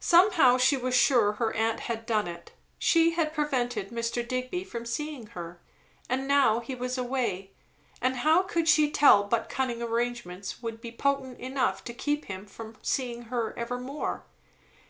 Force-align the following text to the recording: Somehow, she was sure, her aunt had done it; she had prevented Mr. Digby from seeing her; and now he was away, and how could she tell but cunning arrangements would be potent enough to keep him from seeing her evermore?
Somehow, 0.00 0.58
she 0.58 0.76
was 0.76 0.94
sure, 0.94 1.32
her 1.36 1.54
aunt 1.54 1.80
had 1.88 2.04
done 2.04 2.28
it; 2.28 2.52
she 2.78 3.12
had 3.12 3.32
prevented 3.32 3.88
Mr. 3.88 4.16
Digby 4.22 4.64
from 4.64 4.84
seeing 4.84 5.28
her; 5.28 5.62
and 6.10 6.28
now 6.28 6.60
he 6.60 6.74
was 6.74 6.98
away, 6.98 7.52
and 8.02 8.16
how 8.16 8.42
could 8.42 8.68
she 8.68 8.90
tell 8.90 9.24
but 9.24 9.48
cunning 9.48 9.80
arrangements 9.80 10.60
would 10.60 10.82
be 10.82 10.92
potent 10.92 11.38
enough 11.40 11.82
to 11.84 11.94
keep 11.94 12.26
him 12.26 12.44
from 12.44 12.76
seeing 12.82 13.22
her 13.32 13.58
evermore? 13.58 14.24